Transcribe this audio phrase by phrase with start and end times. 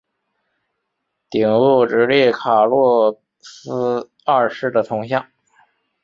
[1.29, 5.27] 顶部矗立卡洛斯二世的铜像。